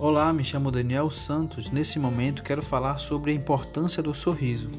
Olá, 0.00 0.32
me 0.32 0.44
chamo 0.44 0.70
Daniel 0.70 1.10
Santos. 1.10 1.72
Nesse 1.72 1.98
momento 1.98 2.44
quero 2.44 2.62
falar 2.62 2.98
sobre 2.98 3.32
a 3.32 3.34
importância 3.34 4.00
do 4.00 4.14
sorriso. 4.14 4.70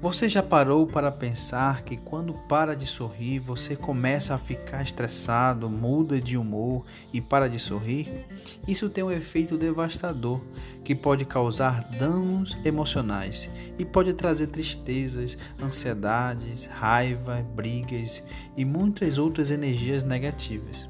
Você 0.00 0.28
já 0.28 0.40
parou 0.40 0.86
para 0.86 1.10
pensar 1.10 1.82
que 1.82 1.96
quando 1.96 2.32
para 2.48 2.76
de 2.76 2.86
sorrir, 2.86 3.40
você 3.40 3.74
começa 3.74 4.36
a 4.36 4.38
ficar 4.38 4.80
estressado, 4.80 5.68
muda 5.68 6.20
de 6.20 6.36
humor 6.36 6.84
e 7.12 7.20
para 7.20 7.50
de 7.50 7.58
sorrir? 7.58 8.24
Isso 8.68 8.88
tem 8.88 9.02
um 9.02 9.10
efeito 9.10 9.58
devastador 9.58 10.40
que 10.84 10.94
pode 10.94 11.24
causar 11.24 11.82
danos 11.98 12.56
emocionais 12.64 13.50
e 13.76 13.84
pode 13.84 14.14
trazer 14.14 14.46
tristezas, 14.46 15.36
ansiedades, 15.60 16.66
raiva, 16.66 17.44
brigas 17.56 18.22
e 18.56 18.64
muitas 18.64 19.18
outras 19.18 19.50
energias 19.50 20.04
negativas. 20.04 20.88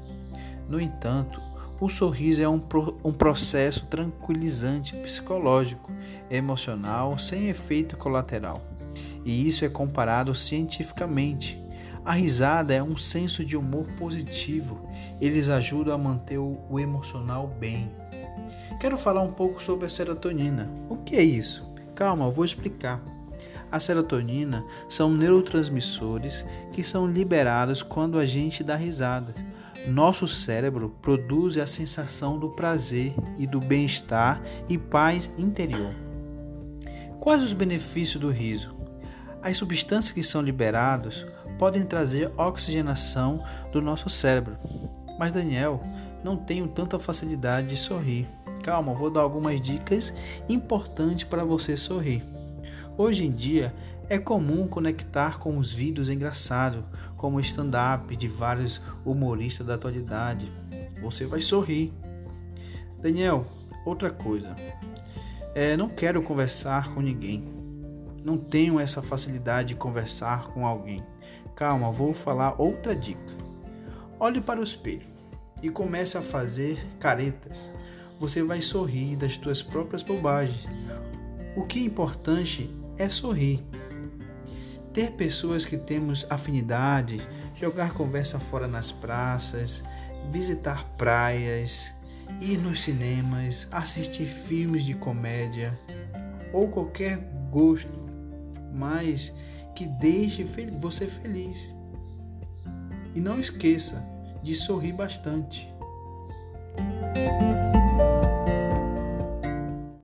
No 0.69 0.79
entanto, 0.79 1.48
o 1.79 1.87
sorriso 1.87 2.41
é 2.41 2.49
um, 2.49 2.61
um 3.03 3.13
processo 3.13 3.85
tranquilizante 3.85 4.95
psicológico, 4.97 5.91
emocional, 6.29 7.17
sem 7.17 7.47
efeito 7.47 7.95
colateral. 7.95 8.61
E 9.23 9.47
isso 9.47 9.63
é 9.63 9.69
comparado 9.69 10.35
cientificamente. 10.35 11.61
A 12.03 12.13
risada 12.13 12.73
é 12.73 12.81
um 12.81 12.97
senso 12.97 13.45
de 13.45 13.55
humor 13.55 13.85
positivo. 13.97 14.87
Eles 15.21 15.49
ajudam 15.49 15.93
a 15.93 15.97
manter 15.97 16.37
o, 16.37 16.57
o 16.69 16.79
emocional 16.79 17.47
bem. 17.47 17.89
Quero 18.79 18.97
falar 18.97 19.21
um 19.21 19.31
pouco 19.31 19.61
sobre 19.61 19.85
a 19.85 19.89
serotonina. 19.89 20.69
O 20.89 20.97
que 20.97 21.15
é 21.15 21.23
isso? 21.23 21.69
Calma, 21.95 22.29
vou 22.29 22.45
explicar. 22.45 23.01
A 23.71 23.79
serotonina 23.79 24.65
são 24.87 25.11
neurotransmissores 25.11 26.45
que 26.71 26.83
são 26.83 27.05
liberados 27.05 27.81
quando 27.81 28.17
a 28.17 28.25
gente 28.25 28.63
dá 28.63 28.75
risada. 28.75 29.33
Nosso 29.87 30.27
cérebro 30.27 30.95
produz 31.01 31.57
a 31.57 31.65
sensação 31.65 32.37
do 32.37 32.49
prazer 32.49 33.13
e 33.37 33.45
do 33.45 33.59
bem-estar 33.59 34.41
e 34.67 34.77
paz 34.77 35.31
interior. 35.37 35.93
Quais 37.19 37.43
os 37.43 37.53
benefícios 37.53 38.21
do 38.21 38.29
riso? 38.29 38.75
As 39.41 39.57
substâncias 39.57 40.13
que 40.13 40.23
são 40.23 40.41
liberadas 40.41 41.25
podem 41.57 41.83
trazer 41.83 42.31
oxigenação 42.37 43.43
do 43.71 43.81
nosso 43.81 44.09
cérebro. 44.09 44.57
Mas 45.17 45.31
Daniel, 45.31 45.81
não 46.23 46.35
tenho 46.35 46.67
tanta 46.67 46.97
facilidade 46.97 47.67
de 47.67 47.77
sorrir. 47.77 48.27
Calma, 48.63 48.93
vou 48.93 49.09
dar 49.09 49.21
algumas 49.21 49.61
dicas 49.61 50.13
importantes 50.47 51.23
para 51.23 51.43
você 51.43 51.77
sorrir. 51.77 52.23
Hoje 52.99 53.25
em 53.25 53.31
dia 53.31 53.73
é 54.09 54.17
comum 54.17 54.67
conectar 54.67 55.39
com 55.39 55.57
os 55.57 55.73
vídeos 55.73 56.09
engraçados, 56.09 56.83
como 57.15 57.39
stand-up 57.39 58.13
de 58.13 58.27
vários 58.27 58.81
humoristas 59.05 59.65
da 59.65 59.75
atualidade. 59.75 60.51
Você 61.01 61.25
vai 61.25 61.39
sorrir. 61.39 61.93
Daniel, 63.01 63.45
outra 63.85 64.11
coisa. 64.11 64.53
É, 65.55 65.77
não 65.77 65.87
quero 65.87 66.21
conversar 66.21 66.93
com 66.93 66.99
ninguém. 66.99 67.47
Não 68.21 68.37
tenho 68.37 68.77
essa 68.77 69.01
facilidade 69.01 69.69
de 69.69 69.75
conversar 69.75 70.49
com 70.49 70.67
alguém. 70.67 71.01
Calma, 71.55 71.93
vou 71.93 72.13
falar 72.13 72.61
outra 72.61 72.93
dica. 72.93 73.33
Olhe 74.19 74.41
para 74.41 74.59
o 74.59 74.63
espelho 74.63 75.07
e 75.63 75.69
comece 75.69 76.17
a 76.17 76.21
fazer 76.21 76.77
caretas. 76.99 77.73
Você 78.19 78.43
vai 78.43 78.61
sorrir 78.61 79.15
das 79.15 79.35
suas 79.35 79.63
próprias 79.63 80.03
bobagens. 80.03 80.67
O 81.55 81.63
que 81.63 81.79
é 81.79 81.83
importante 81.83 82.69
é 82.99 83.09
sorrir 83.09 83.63
ter 84.93 85.11
pessoas 85.11 85.65
que 85.65 85.77
temos 85.77 86.25
afinidade, 86.29 87.25
jogar 87.55 87.93
conversa 87.93 88.39
fora 88.39 88.67
nas 88.67 88.91
praças, 88.91 89.83
visitar 90.31 90.83
praias, 90.97 91.91
ir 92.41 92.57
nos 92.57 92.81
cinemas, 92.81 93.67
assistir 93.71 94.25
filmes 94.25 94.83
de 94.83 94.93
comédia 94.93 95.77
ou 96.51 96.67
qualquer 96.67 97.17
gosto, 97.51 97.97
mas 98.73 99.33
que 99.75 99.85
deixe 99.85 100.43
você 100.79 101.07
feliz. 101.07 101.73
E 103.15 103.21
não 103.21 103.39
esqueça 103.39 104.03
de 104.43 104.55
sorrir 104.55 104.93
bastante. 104.93 105.73